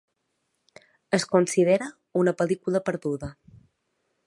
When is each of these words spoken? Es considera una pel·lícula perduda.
Es 1.17 1.27
considera 1.33 1.91
una 2.23 2.35
pel·lícula 2.41 2.83
perduda. 2.91 3.33